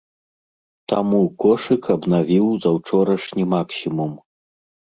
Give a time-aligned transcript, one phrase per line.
[0.93, 4.11] Таму кошык абнавіў заўчорашні максімум.